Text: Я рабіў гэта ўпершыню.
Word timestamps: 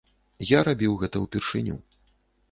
Я 0.51 0.61
рабіў 0.67 0.95
гэта 1.01 1.21
ўпершыню. 1.25 1.75